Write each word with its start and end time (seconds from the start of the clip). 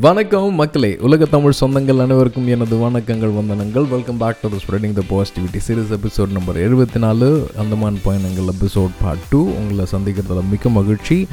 வணக்கம் 0.00 0.54
மக்களே 0.54 0.96
உலக 1.00 1.24
தமிழ் 1.24 1.52
சொந்தங்கள் 1.60 2.00
அனைவருக்கும் 2.00 2.46
எனது 2.46 2.90
வணக்கங்கள் 2.90 3.36
வந்தனங்கள். 3.36 3.88
Welcome 3.88 4.16
back 4.16 4.40
to 4.40 4.48
spreading 4.48 4.92
the 4.92 5.02
positivity 5.10 5.60
series 5.68 5.96
episode 5.96 6.28
number 6.28 6.56
எழுபத்தி 6.56 6.98
நாலு 6.98 7.50
அந்தமான் 7.56 7.98
பயணங்கள் 8.04 8.44
எபிசோட் 8.44 8.90
பார்ட் 9.02 9.18
டூ 9.30 9.50
உங்களை 9.50 9.86
சந்திக்கிறதுல 9.92 10.48
மிக்க 10.50 10.68
மகிழ்ச்சி. 10.68 11.28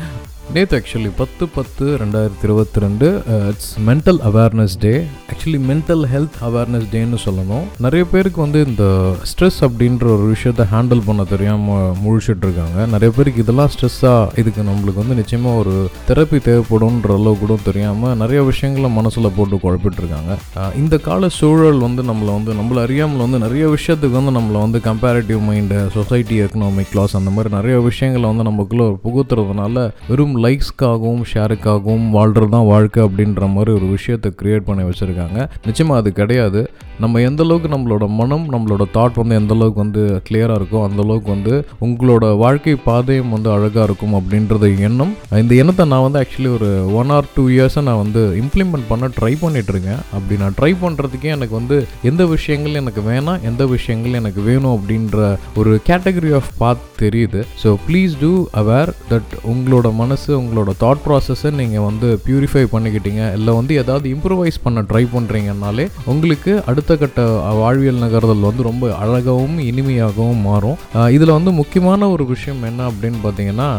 நேற்று 0.55 0.75
ஆக்சுவலி 0.77 1.11
பத்து 1.19 1.43
பத்து 1.53 1.83
ரெண்டாயிரத்தி 2.01 2.43
இருபத்தி 2.47 2.79
ரெண்டு 2.83 3.07
it's 3.49 3.69
mental 3.87 4.19
awareness 4.29 4.75
day 4.83 4.91
actually 5.31 5.59
mental 5.69 6.03
health 6.11 6.35
awareness 6.47 6.85
டேன்னு 6.91 7.19
சொல்லணும். 7.23 7.63
நிறைய 7.85 8.03
பேருக்கு 8.11 8.39
வந்து 8.43 8.59
இந்த 8.65 8.85
ஸ்ட்ரெஸ் 9.29 9.57
அப்படின்ற 9.67 10.05
ஒரு 10.15 10.25
விஷயத்தை 10.33 10.65
ஹேண்டில் 10.73 11.01
பண்ண 11.05 11.23
தெரியாமல் 11.31 11.95
முழிச்சிட்டு 12.03 12.45
இருக்காங்க 12.47 12.85
நிறைய 12.93 13.13
பேருக்கு 13.15 13.41
இதெல்லாம் 13.45 13.71
ஸ்ட்ரெஸ்ஸாக 13.75 14.41
இதுக்கு 14.41 14.67
நம்மளுக்கு 14.69 15.01
வந்து 15.03 15.17
நிச்சயமாக 15.21 15.61
ஒரு 15.63 15.73
தெரப்பி 16.09 16.41
தேவைப்படும்ன்ற 16.49 17.15
அளவு 17.17 17.35
கூட 17.35 17.57
தெரியாமல் 17.63 18.13
நிறைய 18.15 18.41
விஷயங்களை 18.43 18.91
மனசில் 18.97 19.33
போட்டு 19.37 19.61
குழப்பிட்டு 19.63 19.99
இருக்காங்க 20.03 20.31
uh, 20.59 20.69
இந்த 20.75 20.95
கால 20.99 21.31
சூழல் 21.39 21.81
வந்து 21.87 22.07
நம்மளை 22.09 22.31
வந்து 22.37 22.57
நம்மள 22.59 22.85
அறியாமல் 22.85 23.25
வந்து 23.25 23.41
நிறைய 23.45 23.63
விஷயத்துக்கு 23.75 24.19
வந்து 24.19 24.35
நம்மளை 24.37 24.61
வந்து 24.65 24.81
comparative 24.89 25.41
mind 25.49 25.81
society 25.97 26.37
economic 26.45 26.93
class 26.93 27.19
அந்த 27.21 27.33
மாதிரி 27.35 27.55
நிறைய 27.57 27.75
விஷயங்களை 27.89 28.25
வந்து 28.31 28.47
நமக்குள்ளே 28.51 28.87
ஒரு 28.89 28.97
புகுத்துறதுனால 29.03 29.89
வெறும் 30.09 30.41
லைக்ஸ்க்காகவும் 30.43 31.25
ஷேருக்காகவும் 31.33 32.07
வாழ்கிறது 32.17 32.53
தான் 32.55 32.69
வாழ்க்கை 32.73 33.01
அப்படின்ற 33.07 33.47
மாதிரி 33.55 33.71
ஒரு 33.79 33.87
விஷயத்தை 33.95 34.31
க்ரியேட் 34.41 34.67
பண்ணி 34.69 34.85
வச்சுருக்காங்க. 34.87 35.39
நிச்சயமாக 35.67 36.01
அது 36.01 36.11
கிடையாது. 36.21 36.61
நம்ம 37.03 37.21
எந்த 37.27 37.41
அளவுக்கு 37.45 37.69
நம்மளோட 37.73 38.05
மனம் 38.17 38.45
நம்மளோட 38.53 38.83
தாட் 38.95 39.19
வந்து 39.19 39.37
எந்த 39.39 39.53
அளவுக்கு 39.55 39.81
வந்து 39.83 40.01
கிளியராக 40.27 40.57
இருக்கோ 40.59 40.79
அந்த 40.87 40.99
அளவுக்கு 41.05 41.29
வந்து 41.35 41.53
உங்களோட 41.85 42.25
வாழ்க்கை 42.43 42.75
பாதையும் 42.87 43.33
வந்து 43.35 43.49
அழகாக 43.55 43.85
இருக்கும் 43.87 44.15
அப்படின்றது 44.19 44.67
எண்ணம். 44.87 45.13
இந்த 45.43 45.53
எண்ணத்தை 45.61 45.85
நான் 45.93 46.05
வந்து 46.05 46.19
ஆக்சுவலி 46.21 46.51
ஒரு 46.57 46.69
ஒன் 46.99 47.11
ஆர் 47.15 47.31
டூ 47.35 47.45
இயர்ஸை 47.55 47.83
நான் 47.89 48.01
வந்து 48.03 48.21
இம்ப்ளிமெண்ட் 48.41 48.89
பண்ண 48.91 49.09
ட்ரை 49.17 49.33
பண்ணிட்டு 49.43 49.73
இருக்கேன் 49.75 50.01
அப்படி 50.15 50.37
நான் 50.43 50.57
ட்ரை 50.59 50.71
பண்ணுறதுக்கே 50.83 51.33
எனக்கு 51.37 51.55
வந்து 51.59 51.77
எந்த 52.11 52.25
விஷயங்கள் 52.35 52.79
எனக்கு 52.81 53.03
வேணாம் 53.09 53.43
எந்த 53.51 53.65
விஷயங்கள் 53.75 54.19
எனக்கு 54.21 54.43
வேணும் 54.49 54.75
அப்படின்ற 54.77 55.17
ஒரு 55.61 55.73
கேட்டகரி 55.89 56.33
ஆஃப் 56.39 56.51
பாத் 56.61 56.85
தெரியுது. 57.03 57.41
So 57.63 57.69
please 57.87 58.13
do 58.23 58.31
aware 58.61 58.91
that 59.11 59.33
உங்களோட 59.53 59.87
மனசு 60.01 60.22
உங்களோட 60.39 60.71
தாட் 60.83 61.03
ப்ராசஸை 61.05 61.49
நீங்கள் 61.59 61.85
வந்து 61.87 62.07
ப்யூரிஃபை 62.25 62.63
பண்ணிக்கிட்டீங்க. 62.73 63.21
இல்லை 63.37 63.51
வந்து 63.59 63.73
ஏதாவது 63.81 64.05
இம்ப்ரூவைஸ் 64.15 64.57
பண்ண 64.65 64.81
ட்ரை 64.89 65.03
பண்ணுறீங்கனாலே 65.15 65.85
உங்களுக்கு 66.13 66.51
அடுத்த 66.71 66.97
கட்ட 67.01 67.25
வாழ்வியல் 67.61 68.01
நகர்தல் 68.03 68.47
வந்து 68.49 68.63
ரொம்ப 68.69 68.91
அழகாகவும் 69.03 69.57
இனிமையாகவும் 69.69 70.41
மாறும். 70.49 70.77
இதில் 71.15 71.35
வந்து 71.37 71.53
முக்கியமான 71.61 72.09
ஒரு 72.15 72.25
விஷயம் 72.33 72.61
என்ன 72.69 72.87
அப்படின்னு 72.91 73.19
பார்த்தீங்கன்னா 73.25 73.69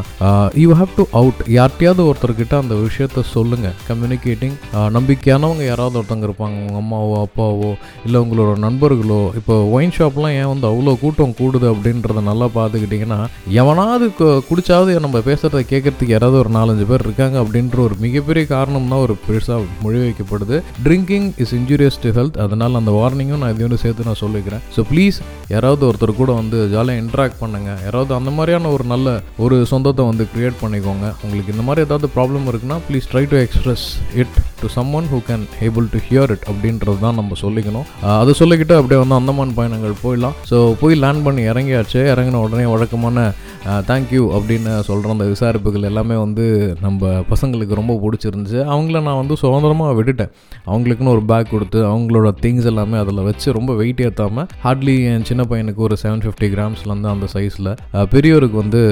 யூ 0.64 0.70
ஹாவ் 0.80 0.94
டு 0.98 1.06
அவுட் 1.20 1.40
யார்கிட்டயாவது 1.56 2.08
ஒருத்தர்கிட்ட 2.10 2.56
அந்த 2.62 2.76
விஷயத்த 2.86 3.26
சொல்லுங்கள் 3.34 3.76
கம்யூனிகேட்டிங் 3.90 4.56
நம்பிக்கையானவங்க 4.98 5.64
யாராவது 5.70 5.98
ஒருத்தங்க 6.00 6.28
இருப்பாங்க. 6.28 6.56
உங்கள் 6.64 6.80
அம்மாவோ 6.82 7.14
அப்பாவோ 7.26 7.70
இல்லை 8.06 8.18
உங்களோட 8.24 8.52
நண்பர்களோ 8.66 9.20
இப்போ 9.40 9.54
ஒயின் 9.76 9.94
ஷாப்லாம் 9.98 10.36
ஏன் 10.40 10.50
வந்து 10.52 10.66
அவ்வளோ 10.72 10.92
கூட்டம் 11.02 11.34
கூடுது 11.40 11.66
அப்படின்றத 11.72 12.22
நல்லா 12.30 12.46
பார்த்துக்கிட்டிங்கன்னா 12.58 13.20
எவனாவது 13.60 14.06
குடிச்சாவது 14.48 14.92
நம்ம 15.06 15.18
பேசுகிறத 15.28 15.62
கேட்கறதுக்கு 15.72 16.14
யாராவது 16.14 16.33
ஒரு 16.42 16.50
நாலஞ்சு 16.56 16.84
பேர் 16.90 17.04
இருக்காங்க 17.06 17.36
அப்படின்ற 17.42 17.78
ஒரு 17.86 17.96
மிகப்பெரிய 18.04 18.44
காரணம் 18.54 18.88
தான் 18.92 19.02
ஒரு 19.06 19.14
பெருசாக 19.26 19.66
மொழி 19.84 19.98
வைக்கப்படுது. 20.04 20.56
Drinking 20.86 21.28
is 21.44 21.54
injurious 21.58 22.00
to 22.04 22.12
health 22.18 22.38
அதனால் 22.44 22.80
அந்த 22.80 22.94
வார்னிங்கும் 22.98 23.42
நான் 23.44 23.54
இதையோட 23.54 23.78
சேர்த்து 23.84 24.08
நான் 24.08 24.22
சொல்லிக்கிறேன். 24.24 24.64
ஸோ 24.76 24.82
ப்ளீஸ் 24.92 25.18
யாராவது 25.54 25.86
ஒருத்தர் 25.90 26.20
கூட 26.22 26.32
வந்து 26.40 26.58
ஜாலியாக 26.74 27.02
இன்ட்ராக்ட் 27.04 27.40
பண்ணுங்க. 27.42 27.70
யாராவது 27.86 28.14
அந்த 28.20 28.32
மாதிரியான 28.38 28.72
ஒரு 28.76 28.86
நல்ல 28.94 29.16
ஒரு 29.46 29.58
சொந்தத்தை 29.74 30.04
வந்து 30.10 30.26
கிரியேட் 30.34 30.60
பண்ணிக்கோங்க. 30.64 31.06
உங்களுக்கு 31.24 31.54
இந்த 31.56 31.66
மாதிரி 31.68 31.86
ஏதாவது 31.88 32.08
ப்ராப்ளம் 32.18 32.48
இருக்குன்னா 32.52 32.78
please 32.88 33.08
try 33.12 33.24
to 33.34 33.38
express 33.46 33.86
it 34.22 34.36
to 34.64 34.70
someone 34.76 35.08
who 35.12 35.20
can 35.30 35.46
able 35.68 35.88
to 35.94 36.00
hear 36.08 36.32
it 36.36 36.46
அப்படின்றது 36.50 36.98
தான் 37.06 37.18
நம்ம 37.20 37.38
சொல்லிக்கணும். 37.44 37.88
அது 38.20 38.34
சொல்லிக்கிட்டு 38.42 38.76
அப்படியே 38.80 39.00
வந்து 39.04 39.18
அந்தமான் 39.20 39.56
பயணங்கள் 39.58 39.96
போயிடலாம். 40.04 40.36
ஸோ 40.50 40.58
போய் 40.82 41.00
லேண்ட் 41.04 41.24
பண்ணி 41.26 41.42
இறங்கியாச்சு. 41.52 42.00
இறங்கின 42.14 42.40
உடனே 42.46 42.66
வழக்கமான 42.74 43.26
தேங்க்யூ 43.88 44.22
அப்படின்னு 44.36 44.72
சொல்கிற 44.88 45.12
அந்த 45.14 45.26
விசாரிப்புகள் 45.32 45.86
எல்லாமே 45.90 46.16
வந்து 46.24 46.44
நம்ம 46.86 47.12
பசங்களுக்கு 47.30 47.78
ரொம்ப 47.80 47.94
பிடிச்சிருந்துச்சு. 48.02 48.58
அவங்கள 48.74 49.00
நான் 49.06 49.20
வந்து 49.20 49.34
சுதந்திரமாக 49.42 49.92
விட்டுட்டேன். 49.98 50.32
அவங்களுக்குன்னு 50.70 51.14
ஒரு 51.16 51.22
பேக் 51.30 51.52
கொடுத்து 51.52 51.78
அவங்களோட 51.90 52.28
திங்ஸ் 52.44 52.68
எல்லாமே 52.70 52.96
அதில் 53.02 53.22
வச்சு 53.28 53.54
ரொம்ப 53.58 53.72
வெயிட் 53.80 54.02
ஏற்றாமல் 54.06 54.48
ஹார்ட்லி 54.64 54.96
என் 55.12 55.26
சின்ன 55.30 55.42
பையனுக்கு 55.52 55.82
ஒரு 55.88 55.96
செவன் 56.02 56.22
ஃபிஃப்டி 56.24 56.48
கிராம்ஸ்லேருந்து 56.54 57.10
அந்த 57.14 57.28
சைஸில் 57.34 57.70
பெரியவருக்கு 58.14 58.58
வந்து 58.62 58.82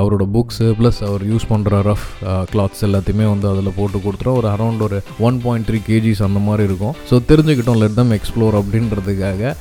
அவரோட 0.00 0.26
புக்ஸு 0.36 0.68
ப்ளஸ் 0.80 1.00
அவர் 1.08 1.24
யூஸ் 1.32 1.48
பண்ணுற 1.52 1.80
ரஃப் 1.90 2.06
கிளாத்ஸ் 2.52 2.84
எல்லாத்தையுமே 2.88 3.28
வந்து 3.32 3.48
அதில் 3.52 3.76
போட்டு 3.78 3.98
கொடுத்துரும் 4.06 4.38
ஒரு 4.42 4.48
அரௌண்ட் 4.54 4.84
ஒரு 4.88 5.00
ஒன் 5.26 5.38
பாயிண்ட் 5.44 5.68
த்ரீ 5.68 5.78
கேஜிஸ் 5.90 6.22
அந்த 6.28 6.40
மாதிரி 6.46 6.62
இருக்கும். 6.68 6.94
ஸோ 7.10 7.14
தெரிஞ்சுக்கிட்டோம். 7.30 7.80
லெட் 7.82 7.98
தம் 8.00 8.14
எக்ஸ்ப்ளோர் 8.18 8.58
அப்படின்றதுக்காக 8.60 9.54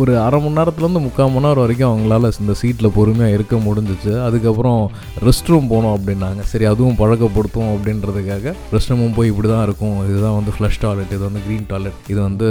ஒரு 0.00 0.12
அரை 0.24 0.38
மணி 0.44 0.56
நேரத்துலேருந்து 0.58 1.02
முக்கால் 1.04 1.30
மணி 1.34 1.46
நேரம் 1.46 1.64
வரைக்கும் 1.64 1.90
அவங்களால 1.90 2.30
இந்த 2.42 2.54
சீட்டில் 2.60 2.88
பொறுமையாக 2.96 3.36
இருக்க 3.36 3.56
முடிஞ்சிச்சு. 3.66 4.12
அதுக்கப்புறம் 4.26 4.80
ரெஸ்ட் 5.26 5.50
ரூம் 5.52 5.68
போனோம் 5.72 5.94
அப்படின்னாங்க. 5.96 6.42
சரி 6.50 6.66
அதுவும் 6.72 6.98
பழக்கப்படுத்தும் 7.02 7.70
அப்படின்றதுக்காக 7.74 8.54
ரெஸ்ட் 8.74 8.92
ரூமும் 8.92 9.14
போய் 9.18 9.30
இப்படி 9.32 9.48
தான் 9.52 9.64
இருக்கும். 9.68 9.96
இதுதான் 10.08 10.36
வந்து 10.38 10.54
ஃப்ளஷ் 10.56 10.80
டாய்லெட் 10.84 11.14
இது 11.16 11.22
வந்து 11.28 11.42
க்ரீன் 11.46 11.66
டாய்லெட் 11.72 11.98
இது 12.12 12.20
வந்து 12.28 12.48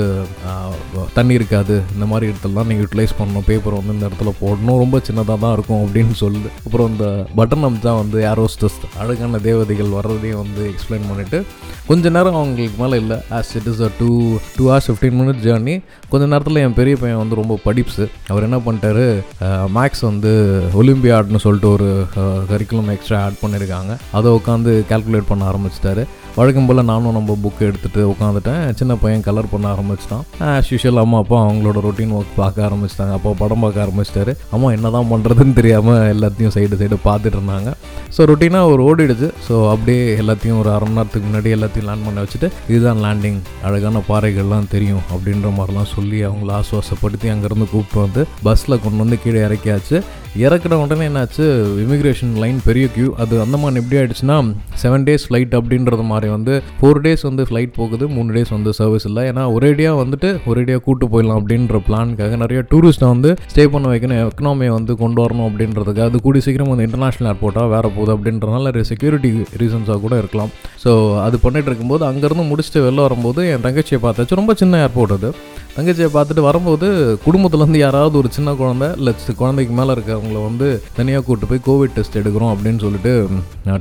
தண்ணி 1.18 1.36
இருக்காது. 1.40 1.78
இந்த 1.96 2.08
மாதிரி 2.14 2.32
இடத்துலலாம் 2.32 2.70
நீங்கள் 2.72 2.86
யூட்டிலைஸ் 2.86 3.18
பண்ணணும். 3.20 3.48
பேப்பர் 3.50 3.78
வந்து 3.80 3.96
இந்த 3.98 4.06
இடத்துல 4.10 4.34
போடணும். 4.42 4.80
ரொம்ப 4.84 5.02
சின்னதாக 5.10 5.38
தான் 5.46 5.56
இருக்கும் 5.58 5.84
அப்படின்னு 5.86 6.16
சொல்லுது. 6.24 6.52
அப்புறம் 6.66 6.90
இந்த 6.94 7.06
பட்டன் 7.42 7.68
அம்சா 7.70 7.94
வந்து 8.02 8.20
ஏரோஸ்டஸ் 8.32 8.80
அழகான 9.04 9.42
தேவதைகள் 9.50 9.96
வர்றதையும் 9.98 10.42
வந்து 10.44 10.64
எக்ஸ்பிளைன் 10.74 11.08
பண்ணிவிட்டு 11.12 11.40
கொஞ்ச 11.92 12.10
நேரம் 12.18 12.40
அவங்களுக்கு 12.42 12.78
மேலே 12.84 12.98
இல்லை. 13.04 13.20
As 13.38 13.54
it 13.60 13.70
is 13.72 13.82
a 13.88 13.92
two 14.02 14.12
two 14.58 14.64
hours 14.70 14.90
fifteen 14.90 15.18
minutes 15.22 15.46
journey 15.48 15.78
கொஞ்ச 16.12 16.24
நேரத்தில் 16.34 16.62
என் 16.66 16.78
பெரிய 16.80 16.96
பையன் 17.04 17.22
வந்து 17.22 17.40
ரொம்ப 17.42 17.58
படிப்ஸு. 17.68 18.08
அவர் 18.32 18.48
என்ன 18.48 18.60
பண்ணிட்டாரு 18.66 19.06
மேக்ஸ் 19.78 20.04
வந்து 20.10 20.34
ஒலிம்பியாட்னு 20.82 21.44
சொல்லிட்டு 21.46 21.70
ஒரு 21.76 21.90
கரிக்குலம் 22.52 22.92
எக்ஸ்ட்ரா 22.96 23.22
ஆட் 23.28 23.42
பண்ணியிருக்காங்க 23.44 23.94
அதை 24.20 24.32
உட்காந்து 24.40 24.74
கால்குலேட் 24.92 25.32
பண்ண 25.32 25.46
ஆரம்பிச்சிட்டாரு. 25.54 26.06
வழக்கம் 26.38 26.68
போல் 26.68 26.88
நானும் 26.90 27.16
நம்ம 27.16 27.32
புக் 27.42 27.60
எடுத்துகிட்டு 27.66 28.04
உட்காந்துட்டேன். 28.12 28.62
சின்ன 28.80 28.94
பையன் 29.02 29.26
கலர் 29.26 29.50
பண்ண 29.52 29.66
ஆரம்பிச்சிட்டான். 29.74 30.24
ஆஸ் 30.52 30.70
யூஷுவல் 30.74 31.02
அம்மா 31.02 31.18
அப்பா 31.24 31.38
அவங்களோட 31.48 31.82
ரொட்டீன் 31.86 32.14
ஒர்க் 32.20 32.32
பார்க்க 32.40 32.66
ஆரம்பிச்சிட்டாங்க. 32.68 33.14
அப்பா 33.18 33.32
படம் 33.42 33.64
பார்க்க 33.64 33.84
ஆரம்பிச்சிட்டாரு. 33.84 34.34
அம்மா 34.56 34.70
என்ன 34.78 34.92
தான் 34.96 35.10
பண்ணுறதுன்னு 35.12 35.54
தெரியாமல் 35.60 36.00
எல்லாத்தையும் 36.14 36.54
சைடு 36.56 36.80
சைடு 36.80 36.98
பார்த்துட்டு 37.08 37.38
இருந்தாங்க. 37.40 37.72
ஸோ 38.16 38.28
ரொட்டீனாக 38.32 38.72
ஒரு 38.74 38.82
ஓடிடுச்சு. 38.88 39.30
ஸோ 39.48 39.54
அப்படியே 39.74 40.02
எல்லாத்தையும் 40.24 40.60
ஒரு 40.62 40.72
அரை 40.76 40.88
மணி 40.88 40.98
நேரத்துக்கு 41.00 41.30
முன்னாடி 41.30 41.52
எல்லாத்தையும் 41.58 41.88
லேண்ட் 41.90 42.08
பண்ண 42.08 42.24
வச்சுட்டு 42.26 42.50
இதுதான் 42.72 43.04
லேண்டிங் 43.06 43.40
அழகான 43.68 44.02
பாறைகள்லாம் 44.10 44.72
தெரியும் 44.76 45.04
அப்படின்ற 45.14 45.52
மாதிரிலாம் 45.60 45.92
சொல்லி 45.96 46.20
அவங்கள 46.30 46.53
ஆசுவாசப்படுத்தி 46.60 47.30
அங்கேருந்து 47.34 47.68
கூப்பிட்டு 47.76 48.04
வந்து 48.06 48.24
பஸ்ஸில் 48.48 48.82
கொண்டு 48.84 49.02
வந்து 49.04 49.20
கீழே 49.24 49.42
இறக்கியாச்சு. 49.48 49.98
இறக்குன 50.44 50.78
உடனே 50.84 51.06
என்னாச்சு? 51.10 51.44
இமிக்ரேஷன் 51.84 52.32
லைன் 52.44 52.60
பெரிய 52.68 52.86
கியூ 52.94 53.10
அது 53.24 53.34
அந்தமான் 53.42 53.76
எப்படி 53.82 53.98
ஆயிடுச்சுன்னா 54.00 54.38
செவன் 54.84 55.06
டேஸ் 55.08 55.26
ஃப்ளைட் 55.28 55.54
அப்படின்றது 55.58 56.06
மாதிரி 56.12 56.30
வந்து 56.36 56.54
ஃபோர் 56.80 57.02
டேஸ் 57.06 57.24
வந்து 57.28 57.44
ஃப்ளைட் 57.50 57.74
போகுது 57.80 58.06
மூணு 58.16 58.30
டேஸ் 58.36 58.54
வந்து 58.56 58.72
சர்வீஸ் 58.80 59.06
இல்லை. 59.10 59.24
ஏன்னா 59.32 59.44
ஒரேடியாக 59.56 60.00
வந்துட்டு 60.02 60.30
ஒரேடியாக 60.52 60.84
கூட்டு 60.88 61.08
போயிடலாம் 61.14 61.40
அப்படின்ற 61.42 61.82
பிளானுக்காக 61.88 62.40
நிறைய 62.44 62.62
டூரிஸ்ட்டை 62.72 63.10
வந்து 63.14 63.32
ஸ்டே 63.52 63.66
பண்ண 63.76 63.92
வைக்கணும் 63.94 64.22
எக்கனாமியை 64.24 64.74
வந்து 64.78 64.96
கொண்டு 65.04 65.22
வரணும் 65.26 65.48
அப்படின்றதுக்கு. 65.50 66.04
அது 66.08 66.24
கூடி 66.28 66.42
சீக்கிரம் 66.48 66.72
வந்து 66.74 66.88
இன்டர்நேஷனல் 66.90 67.32
ஏர்போர்ட்டாக 67.34 67.74
வேற 67.76 67.86
போகுது 67.98 68.14
அப்படின்றனால 68.18 68.68
நிறைய 68.72 68.86
செக்யூரிட்டி 68.92 69.32
ரீசன்ஸாக 69.64 70.00
கூட 70.06 70.14
இருக்கலாம். 70.24 70.52
ஸோ 70.86 70.92
அது 71.28 71.40
பண்ணிட்டு 71.46 71.70
இருக்கும்போது 71.72 72.06
அங்கேருந்து 72.12 72.50
முடிச்சுட்டு 72.52 72.86
வெளில 72.88 73.06
வரும்போது 73.08 73.42
என் 73.54 73.66
தங்கச்சியை 73.68 74.02
பார்த்தாச்சு. 74.08 74.40
ரொம்ப 74.42 74.56
சின்ன 74.64 74.82
ஏர்போர்ட் 74.88 75.16
அது. 75.20 75.32
தங்கச்சியை 75.76 76.08
பார்த்துட்டு 76.16 76.42
வரும்போது 76.48 76.88
குடும்பத்துலேருந்து 77.26 77.80
யாராவது 77.84 78.16
ஒரு 78.20 78.30
சின்ன 78.36 78.50
குழந்தை 78.60 78.88
இல்லை 79.00 79.12
குழந்தைக்கு 79.40 79.74
மேலே 79.78 79.92
இருக்கிறவங்கள 79.96 80.40
வந்து 80.48 80.68
தனியாக 80.98 81.22
கூப்பிட்டு 81.28 81.48
போய் 81.52 81.64
கோவிட் 81.68 81.96
டெஸ்ட் 81.96 82.18
எடுக்கிறோம் 82.22 82.52
அப்படின்னு 82.54 82.82
சொல்லிட்டு 82.84 83.14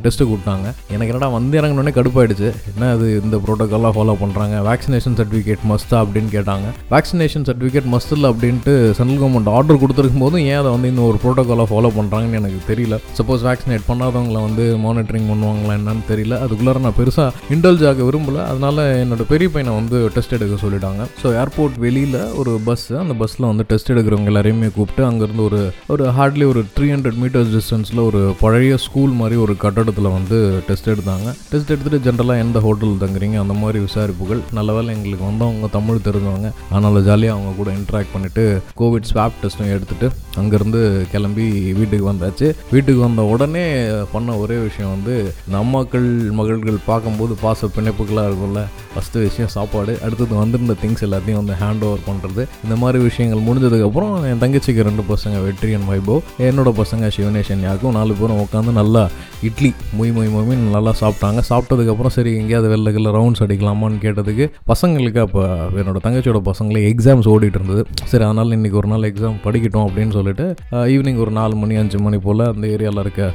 டெஸ்ட்டு 0.05 0.27
கூப்பிட்டாங்க 0.29 0.67
எனக்கு 0.95 1.11
என்னடா 1.13 1.29
வந்து 1.37 1.59
இறங்கினோடனே 1.61 1.93
கடுப்பாயிடுச்சு. 1.99 2.49
என்ன 2.71 2.89
அது 2.95 3.07
இந்த 3.25 3.37
ப்ரோட்டோக்கால்லாம் 3.45 3.95
ஃபாலோ 3.97 4.15
பண்ணுறாங்க 4.23 4.57
வேக்சினேஷன் 4.69 5.17
சர்டிஃபிகேட் 5.21 5.67
மஸ்தா 5.73 5.99
அப்படின்னு 6.05 6.31
கேட்டாங்க. 6.37 6.69
வேக்சினேஷன் 6.95 7.47
சர்டிஃபிகேட் 7.49 7.91
மஸ்ட் 7.95 8.15
இல்லை 8.17 8.31
அப்படின்ட்டு 8.33 8.75
சென்ட்ரல் 8.99 9.21
கவர்மெண்ட் 9.23 9.51
ஆர்டர் 9.57 9.81
கொடுத்துருக்கும் 9.83 10.25
போதும் 10.27 10.45
ஏன் 10.53 10.61
அதை 10.63 10.73
வந்து 10.77 10.91
இந்த 10.93 11.05
ஒரு 11.11 11.21
ப்ரோட்டோக்காலாக 11.25 11.69
ஃபாலோ 11.73 11.93
பண்ணுறாங்கன்னு 11.99 12.41
எனக்கு 12.43 12.63
தெரியல. 12.71 12.99
சப்போஸ் 13.21 13.47
வேக்சினேட் 13.51 13.87
பண்ணாதவங்கள 13.91 14.41
வந்து 14.49 14.67
மானிட்டரிங் 14.87 15.29
பண்ணுவாங்களா 15.33 15.77
என்னன்னு 15.81 16.07
தெரியல. 16.13 16.41
அதுக்குள்ளார 16.47 16.85
நான் 16.87 16.99
பெருசாக 17.03 17.31
இன்டல்ஜ் 17.57 17.87
ஆக 17.93 18.03
விரும்பல. 18.11 18.41
அதனால 18.55 18.89
என்னோட 19.05 19.29
பெரிய 19.35 19.49
பையனை 19.55 19.75
வந்து 19.81 19.99
டெஸ்ட் 20.17 20.37
எடுக்க 20.39 20.59
சொல்லிட்டாங்க. 20.67 21.03
ஸோ 21.23 21.29
ஏர்போர்ட் 21.43 21.81
வெளியில் 21.83 22.19
ஒரு 22.41 22.53
பஸ் 22.67 22.87
அந்த 23.03 23.15
பஸ்ஸில் 23.21 23.47
வந்து 23.51 23.65
டெஸ்ட் 23.71 23.93
எடுக்கிறவங்க 23.93 24.31
எல்லாரையுமே 24.33 24.69
கூப்பிட்டு 24.77 25.03
அங்கேருந்து 25.09 25.43
ஒரு 25.49 25.61
ஒரு 25.93 26.05
ஹார்ட்லி 26.17 26.45
ஒரு 26.53 26.61
த்ரீ 26.77 26.87
ஹண்ட்ரட் 26.95 27.19
மீட்டர்ஸ் 27.23 27.53
டிஸ்டன்ஸில் 27.55 28.03
ஒரு 28.09 28.21
பழைய 28.41 28.77
ஸ்கூல் 28.85 29.13
மாதிரி 29.21 29.37
ஒரு 29.45 29.55
கட்டடத்தில் 29.65 30.09
வந்து 30.17 30.39
டெஸ்ட் 30.69 30.91
எடுத்தாங்க. 30.91 31.29
டெஸ்ட் 31.51 31.73
எடுத்துகிட்டு 31.75 32.01
ஜென்ரலாக 32.07 32.45
எந்த 32.45 32.61
ஹோட்டல் 32.67 32.95
தங்குறீங்க 33.03 33.39
அந்த 33.45 33.55
மாதிரி 33.63 33.79
விசாரிப்புகள். 33.87 34.43
நல்ல 34.59 34.73
வேலை 34.73 34.91
எங்களுக்கு 34.97 35.25
வந்து 35.31 35.45
அவங்க 35.49 35.71
தமிழ் 35.79 36.05
தெரிஞ்சவங்க. 36.09 36.51
அதனால் 36.71 37.05
ஜாலியாக 37.09 37.37
அவங்க 37.39 37.53
கூட 37.61 37.71
இன்ட்ராக்ட் 37.79 38.13
பண்ணிவிட்டு 38.15 38.45
கோவிட் 38.81 39.09
ஸ்வாப் 39.13 39.39
டெஸ்ட்டும் 39.43 39.73
எடுத்துகிட்டு 39.75 40.11
அங்கேருந்து 40.43 40.83
கிளம்பி 41.15 41.49
வீட்டுக்கு 41.81 42.07
வந்தாச்சு. 42.13 42.49
வீட்டுக்கு 42.75 43.01
வந்த 43.07 43.23
உடனே 43.35 43.67
பண்ண 44.13 44.37
ஒரே 44.45 44.59
விஷயம் 44.69 44.95
வந்து 44.97 45.17
நம்மக்கள் 45.57 46.09
மகள்கள் 46.41 46.79
பார்க்கும்போது 46.91 47.35
பாச 47.45 47.71
பிணைப்புகளாக 47.77 48.29
இருக்கும்ல. 48.31 48.63
ஃபஸ்ட்டு 48.95 49.27
விஷயம் 49.29 49.53
சாப்பாடு 49.57 49.93
அடுத்தது 50.05 50.35
வந்திருந்த 50.43 50.75
திங்ஸ் 50.83 51.05
எல்லாத்தையும் 51.09 51.41
வந்து 51.41 51.55
ஹேண்ட் 51.61 51.71
ஓவர் 51.81 52.05
பண்ணுறது 52.09 52.47
இந்த 52.65 52.77
மாதிரி 52.77 53.03
விஷயங்கள் 53.03 53.45
முடிஞ்சதுக்கப்புறம் 53.49 54.15
என் 54.31 54.41
தங்கச்சிக்கு 54.41 54.83
ரெண்டு 54.83 55.05
பசங்க 55.09 55.37
வெற்றியன் 55.49 55.87
வைபவ். 55.91 56.21
என்னோட 56.39 56.83
பசங்க 56.83 57.11
சிவனேஷன் 57.17 57.61
யாருக்கும் 57.61 57.93
நாலு 57.93 58.15
பேரும் 58.15 58.47
உட்காந்து 58.47 58.73
நல்லா 58.73 59.09
இட்லி 59.43 59.73
மொய் 60.01 60.13
மொய் 60.17 60.33
மொய் 60.35 60.71
நல்லா 60.71 60.95
சாப்பிட்டாங்க. 61.01 61.41
சாப்பிட்டதுக்கப்புறம் 61.51 62.15
சரி 62.17 62.37
எங்கேயாவது 62.37 62.77
வெளில 62.77 62.91
ரவுண்ட்ஸ் 62.93 63.43
அடிக்கலாமான்னு 63.43 63.99
கேட்டதுக்கு 64.07 64.51
பசங்களுக்கு 64.73 65.19
அப்போ 65.19 65.47
என்னோட 65.83 65.97
தங்கச்சியோட 66.05 66.51
பசங்களே 66.51 66.83
எக்ஸாம்ஸ் 66.93 67.29
ஓடிட்டு 67.33 67.59
இருந்தது. 67.61 67.87
சரி 68.05 68.25
அதனால் 68.25 68.49
இன்றைக்கி 68.49 68.73
ஒரு 68.73 68.89
நாள் 68.89 69.13
எக்ஸாம் 69.13 69.35
படிக்கட்டும் 69.45 69.87
அப்படின்னு 69.87 70.11
சொல்லிட்டு 70.11 70.55
ஈவினிங் 70.73 71.19
ஒரு 71.19 71.31
நாலு 71.31 71.55
மணி 71.55 71.75
அஞ்சு 71.75 71.99
மணி 71.99 72.19
போல் 72.19 72.55
அந்த 72.55 72.67
ஏரியாவில் 72.67 72.99
இருக்க 72.99 73.33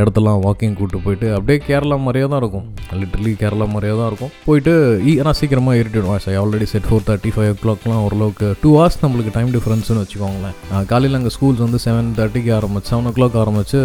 இடத்தெல்லாம் 0.00 0.40
வாக்கிங் 0.46 0.72
கூப்பிட்டு 0.72 1.00
போயிட்டு 1.04 1.34
அப்படியே 1.34 1.58
கேரளா 1.66 1.98
மாதிரியே 1.98 2.28
தான் 2.28 2.38
இருக்கும். 2.38 2.74
லிட்டர்லி 2.92 3.32
கேரளா 3.42 3.68
மாதிரியே 3.68 3.98
தான் 3.98 4.06
இருக்கும். 4.06 4.28
போயிட்டு 4.44 5.00
ஈ- 5.06 5.20
ஏன்னா 5.20 5.30
சீக்கிரமாக 5.30 5.76
ஏறிட்டுடும் 5.78 6.18
I 6.26 6.34
already 6.36 6.62
set 6.62 6.82
four 6.90 7.06
thirty 7.06 7.30
five 7.36 7.54
ஓ 7.66 7.71
கிளாக்லாம் 7.72 8.02
ஓரளவுக்கு 8.06 8.46
டூ 8.62 8.70
ஹவர்ஸ் 8.76 8.98
நம்மளுக்கு 9.02 9.32
டைம் 9.36 9.50
டிஃப்ரென்ஸ்னு 9.54 10.00
வச்சுக்கோங்களேன். 10.02 10.56
காலையில் 10.90 11.18
அங்கே 11.18 11.30
ஸ்கூல்ஸ் 11.34 11.62
வந்து 11.64 11.78
செவன் 11.84 12.08
தேர்ட்டிக்கு 12.18 12.50
ஆரம்பிச்சு 12.58 12.90
செவன் 12.92 13.08
ஓ 13.10 13.12
கிளாக் 13.18 13.36
ஆரம்பிச்சு 13.42 13.80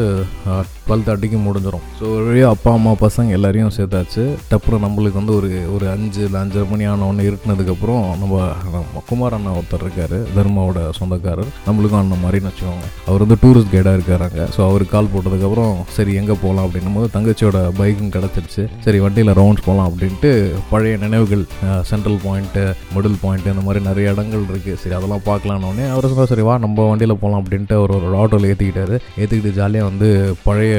டுவெல் 0.88 1.06
தேர்ட்டிக்கு 1.08 1.38
முடிஞ்சிடும் 1.46 1.86
ஸோ 2.00 2.06
வழியாக 2.28 2.56
அப்பா 2.56 2.72
அம்மா 2.78 2.92
பசங்க 3.04 3.36
எல்லாரையும் 3.38 3.74
சேர்த்தாச்சு. 3.78 4.24
அப்புறம் 4.58 4.84
நம்மளுக்கு 4.86 5.20
வந்து 5.22 5.34
ஒரு 5.40 5.50
ஒரு 5.76 5.86
அஞ்சு 5.94 6.22
இல்லை 6.28 6.40
அஞ்சரை 6.44 6.66
மணி 6.72 6.86
ஆன 6.92 7.08
உடனே 7.10 7.24
இருட்டினதுக்கப்புறம் 7.30 8.04
நம்ம 8.22 9.02
குமார் 9.10 9.36
அண்ணா 9.38 9.54
ஒருத்தர் 9.60 9.86
இருக்கார் 9.86 10.16
தர்மாவோட 10.38 10.82
சொந்தக்காரர். 11.00 11.52
நம்மளுக்கும் 11.68 12.02
அண்ணன் 12.02 12.24
மாதிரின்னு 12.24 12.52
வச்சுக்கோங்க 12.52 12.88
அவர் 13.08 13.24
வந்து 13.26 13.38
டூரிஸ்ட் 13.44 13.74
கைடாக 13.76 13.98
இருக்காராங்க 14.00 14.48
ஸோ 14.56 14.62
அவருக்கு 14.70 14.96
கால் 14.96 15.12
போட்டதுக்கப்புறம் 15.16 15.76
சரி 15.98 16.14
எங்கே 16.22 16.38
போகலாம் 16.44 16.66
அப்படின்னும் 16.68 16.98
போது 17.00 17.10
தங்கச்சியோட 17.18 17.60
பைக்கும் 17.82 18.14
கிடச்சிருச்சு. 18.18 18.66
சரி 18.88 19.02
வண்டியில் 19.06 19.36
ரவுண்ட்ஸ் 19.42 19.68
போகலாம் 19.68 19.90
அப்படின்ட்டு 19.92 20.32
பழைய 20.74 20.96
நினைவுகள் 21.06 21.46
சென்ட்ரல் 21.92 22.20
பாயிண்ட்டு 22.26 22.66
மிடில் 22.96 23.20
பாயிண்ட்டு 23.26 23.54
இந்த 23.56 23.66
மாதிரி 23.68 23.77
நிறைய 23.88 24.14
இடங்கள் 24.14 24.44
இருக்குது 24.50 24.80
சரி 24.82 24.96
அதெல்லாம் 24.98 25.24
பார்க்கலான்னு 25.30 25.86
அவர் 25.94 26.10
சொன்னார் 26.12 26.32
சரி 26.32 26.46
வா 26.48 26.56
நம்ம 26.66 26.88
வண்டியில் 26.90 27.20
போகலாம் 27.22 27.42
அப்படின்ட்டு 27.44 27.76
அவர் 27.80 27.94
ஒரு 27.98 28.18
ஆட்டோவில் 28.22 28.50
ஏற்றிக்கிட்டாரு 28.52 28.96
ஏற்றிக்கிட்டு 29.22 29.52
ஜாலியாக 29.60 29.90
வந்து 29.90 30.10
பழைய 30.46 30.76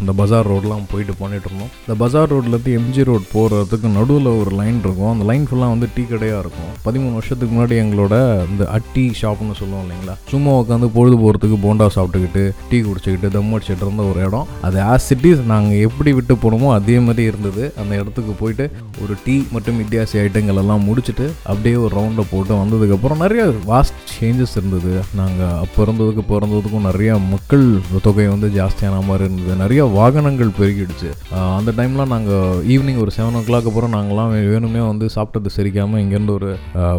இந்த 0.00 0.12
பஜார் 0.20 0.50
ரோடெலாம் 0.52 0.88
போயிட்டு 0.92 1.14
பண்ணிட்டு 1.22 1.48
இருந்தோம். 1.50 1.72
இந்த 1.84 1.96
பஜார் 2.02 2.30
ரோட்லேருந்து 2.34 2.74
எம்ஜி 2.78 3.02
ரோட் 3.10 3.26
போகிறதுக்கு 3.34 3.88
நடுவில் 3.98 4.30
ஒரு 4.40 4.52
லைன் 4.60 4.80
இருக்கும். 4.84 5.12
அந்த 5.14 5.26
லைன் 5.30 5.46
ஃபுல்லாக 5.50 5.74
வந்து 5.74 5.88
டீ 5.96 6.04
கடையாக 6.12 6.42
இருக்கும். 6.44 6.70
பதிமூணு 6.86 7.14
வருஷத்துக்கு 7.18 7.52
முன்னாடி 7.56 7.76
எங்களோட 7.84 8.14
இந்த 8.52 8.64
அட்டி 8.76 9.04
ஷாப்னு 9.20 9.58
சொல்லுவோம் 9.60 9.84
இல்லைங்களா? 9.84 10.16
சும்மா 10.32 10.52
உட்காந்து 10.62 10.88
பொழுது 10.96 11.18
போகிறதுக்கு 11.22 11.58
போண்டா 11.66 11.88
சாப்பிட்டுக்கிட்டு 11.96 12.44
டீ 12.70 12.80
குடிச்சிக்கிட்டு 12.88 13.30
தம் 13.36 13.52
அடிச்சிட்டு 13.58 13.84
இருந்த 13.86 14.04
ஒரு 14.10 14.20
இடம். 14.28 14.48
அது 14.68 14.78
ஆஸ் 14.92 15.08
சிட்டிஸ் 15.10 15.42
நாங்கள் 15.52 15.82
எப்படி 15.88 16.12
விட்டு 16.18 16.36
போனோமோ 16.44 16.70
அதே 16.78 16.98
மாதிரி 17.06 17.24
இருந்தது. 17.30 17.64
அந்த 17.80 17.92
இடத்துக்கு 18.00 18.34
போயிட்டு 18.42 18.66
ஒரு 19.02 19.14
டீ 19.24 19.36
மற்றும் 19.54 19.78
வித்தியாச 19.82 20.18
ஐட்டங்கள் 20.24 20.60
எல்லாம் 20.62 20.86
முடிச்சுட்டு 20.88 21.26
அப்படியே 21.50 21.76
ஒரு 21.84 21.92
ரவுண்ட் 21.98 22.17
போட்டு 22.32 22.52
வந்ததுக்கப்புறம் 22.60 23.22
நிறைய 23.24 23.42
வாஸ்ட் 23.72 24.00
சேஞ்சஸ் 24.14 24.54
இருந்தது. 24.60 24.92
நாங்கள் 25.20 25.54
அப்போ 25.64 25.78
இருந்ததுக்கு 25.86 26.80
நிறைய 26.88 27.12
மக்கள் 27.32 27.64
தொகை 28.06 28.26
வந்து 28.34 28.50
ஜாஸ்தியான 28.58 29.02
மாதிரி 29.08 29.26
இருந்தது. 29.28 29.56
நிறைய 29.62 29.84
வாகனங்கள் 29.98 30.52
பெருகிடுச்சு. 30.58 31.10
அந்த 31.58 31.70
டைம்லாம் 31.78 32.12
நாங்கள் 32.14 32.60
ஈவினிங் 32.74 33.00
ஒரு 33.04 33.14
செவன் 33.18 33.38
ஓ 33.40 33.42
கிளாக் 33.50 33.70
அப்புறம் 33.70 33.94
நாங்களாம் 33.96 34.34
வேணுமே 34.52 34.82
வந்து 34.90 35.08
சாப்பிட்டது 35.16 35.54
செரிக்காமல் 35.56 36.02
இங்கேருந்து 36.04 36.36
ஒரு 36.38 36.50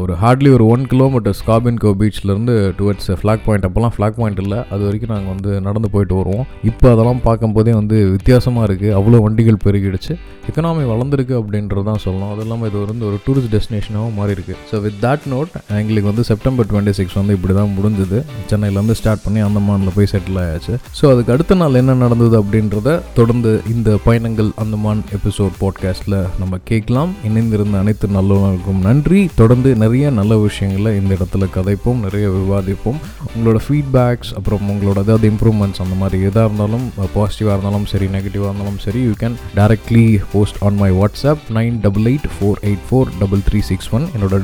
ஒரு 0.03 0.13
ஹார்ட்லி 0.23 0.49
ஒரு 0.57 0.65
ஒன் 0.73 0.85
கிலோமீட்டர் 0.93 1.37
ஸ்காபின்கோ 1.41 1.89
கோ 1.89 1.91
பீச்லேருந்து 2.01 2.55
டுவர்ட்ஸ் 2.79 3.09
ஃப்ளாக் 3.19 3.43
பாயிண்ட் 3.45 3.65
அப்போல்லாம் 3.67 3.93
ஃப்ளாக் 3.95 4.17
பாயிண்ட் 4.19 4.41
இல்லை. 4.43 4.59
அது 4.73 4.81
வரைக்கும் 4.87 5.13
நாங்கள் 5.13 5.33
வந்து 5.33 5.51
நடந்து 5.67 5.89
போயிட்டு 5.93 6.15
வருவோம். 6.19 6.45
இப்போ 6.69 6.87
அதெல்லாம் 6.93 7.21
பார்க்கும்போதே 7.27 7.73
வந்து 7.79 7.97
வித்தியாசமாக 8.15 8.67
இருக்குது 8.69 8.95
அவ்வளோ 8.99 9.21
வண்டிகள் 9.25 9.63
பெருகிடுச்சு. 9.65 10.13
எக்கனாமி 10.49 10.83
வளர்ந்துருக்கு 10.91 11.35
அப்படின்றது 11.39 11.83
தான் 11.89 12.01
சொல்லணும். 12.05 12.31
அது 12.33 12.43
இல்லாமல் 12.45 12.69
இது 12.69 12.85
வந்து 12.91 13.07
ஒரு 13.09 13.17
டூரிஸ்ட் 13.25 13.53
டெஸ்டினேஷனாகவும் 13.55 14.17
மாறி 14.19 14.35
இருக்குது 14.37 14.59
ஸோ 14.69 14.75
வித் 14.85 14.98
தட் 15.05 15.25
நோட் 15.33 15.53
எங்களுக்கு 15.79 16.09
வந்து 16.11 16.23
செப்டம்பர் 16.29 16.67
டுவெண்ட்டி 16.69 16.93
சிக்ஸ் 16.99 17.17
வந்து 17.19 17.35
இப்படி 17.37 17.53
தான் 17.59 17.73
முடிஞ்சது 17.77 18.17
சென்னையிலேருந்து 18.51 18.95
ஸ்டார்ட் 18.99 19.23
பண்ணி 19.25 19.39
அந்தமானில் 19.47 19.93
போய் 19.97 20.09
செட்டில் 20.13 20.39
ஆயாச்சு. 20.43 20.73
ஸோ 20.99 21.05
அதுக்கு 21.11 21.33
அடுத்த 21.35 21.57
நாள் 21.61 21.79
என்ன 21.81 21.95
நடந்தது 22.03 22.35
அப்படின்றத 22.41 22.95
தொடர்ந்து 23.19 23.51
இந்த 23.73 23.89
பயணங்கள் 24.07 24.49
அந்தமான் 24.63 25.03
எபிசோட் 25.17 25.53
பாட்காஸ்ட்டில் 25.61 26.17
நம்ம 26.41 26.59
கேட்கலாம். 26.71 27.11
இணைந்திருந்த 27.29 27.77
அனைத்து 27.83 28.09
நல்லவர்களுக்கும் 28.17 28.81
நன்றி. 28.87 29.21
தொடர்ந்து 29.41 29.69
நிறைய 29.83 30.09
நல்ல 30.19 30.37
விஷயங்களை 30.47 30.93
இந்த 31.01 31.11
இடத்துல 31.19 31.47
கதைப்போம் 31.57 32.03
நிறைய 32.07 32.27
விவாதிப்போம். 32.37 32.99
உங்களோட 33.33 33.59
ஃபீட்பேக்ஸ் 33.65 34.33
அப்புறம் 34.39 34.69
உங்களோட 34.73 34.97
ஏதாவது 35.05 35.27
இம்ப்ரூவ்மெண்ட்ஸ் 35.33 35.81
அந்த 35.85 35.95
மாதிரி 36.01 36.17
எதாக 36.29 36.47
இருந்தாலும் 36.49 36.85
பாசிட்டிவாக 37.15 37.55
இருந்தாலும் 37.55 37.87
சரி 37.93 38.07
நெகட்டிவாக 38.15 38.49
இருந்தாலும் 38.51 38.79
சரி 38.85 39.01
you 39.07 39.13
can 39.23 39.37
directly 39.59 40.05
post 40.33 40.59
on 40.67 40.79
my 40.83 40.91
WhatsApp 40.99 41.43
nine 41.57 41.77
double 41.85 42.07
eight 42.11 42.27
four 42.35 42.59
eight 42.69 42.85
four 42.89 43.11
double 43.21 43.43
three 43.49 43.61
six 43.69 43.89
one 43.97 44.05
என்னோட 44.15 44.37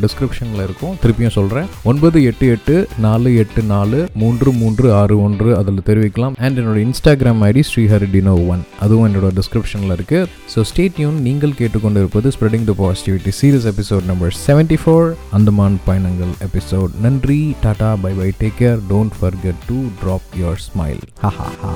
டிஸ்கிரிப்ஷனில் 0.45 0.65
இருக்கும். 0.67 0.95
திருப்பியும் 1.03 1.35
சொல்கிறேன் 1.37 1.67
ஒன்பது 1.91 2.17
எட்டு 2.29 2.45
எட்டு 2.55 2.75
நாலு 3.05 3.29
எட்டு 3.41 3.61
நாலு 3.73 3.99
மூன்று 4.21 4.49
மூன்று 4.59 4.87
ஆறு 4.99 5.15
ஒன்று 5.25 5.49
அதில் 5.59 5.85
தெரிவிக்கலாம். 5.89 6.35
அண்ட் 6.45 6.59
என்னோட 6.61 6.79
Instagram 6.87 7.41
ID 7.49 7.63
Srihari 7.69 8.09
dino 8.15 8.35
one 8.53 8.63
அதுவும் 8.85 9.05
என்னோட 9.09 9.29
டிஸ்கிரிப்ஷனில் 9.39 9.95
இருக்குது 9.97 10.29
ஸோ 10.53 10.61
ஸ்டேட்யூன் 10.71 11.19
நீங்கள் 11.27 11.57
கேட்டுக்கொண்டிருப்பது 11.61 12.33
spreading 12.37 12.67
the 12.71 12.75
positivity 12.83 13.33
series 13.41 13.69
episode 13.73 14.09
number 14.11 14.35
seventy 14.47 14.79
four 14.83 15.09
Andaman 15.39 15.79
பயணங்கள் 15.89 16.33
எபிசோட் 16.49 16.93
நன்றி. 17.07 17.41
Tata. 17.65 17.91
Bye 18.05 18.13
bye. 18.21 18.29
Take 18.43 18.59
care 18.63 18.81
don't 18.93 19.17
forget 19.21 19.61
to 19.71 19.79
drop 20.03 20.29
your 20.41 20.61
smile 20.67 21.01
ஹா 21.25 21.31
ஹா 21.39 21.49
ஹா 21.63 21.73